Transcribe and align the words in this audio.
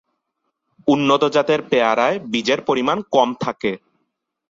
উন্নত 0.87 1.23
জাতের 1.27 1.61
পেয়ারায় 1.69 2.17
বীজের 2.31 2.59
পরিমাণ 2.61 2.97
কম 3.11 3.29
থাকে। 3.39 3.71